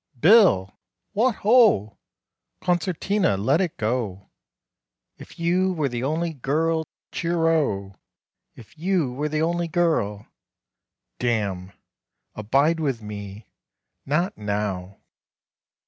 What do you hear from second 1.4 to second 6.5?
ho!" "Concertina: let it go 'If you were the Only